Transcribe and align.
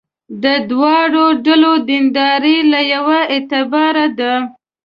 د 0.43 0.45
دواړو 0.69 1.25
ډلو 1.45 1.73
دینداري 1.89 2.57
له 2.71 2.79
یوه 2.93 3.19
اعتباره 3.33 4.05
ده. 4.19 4.33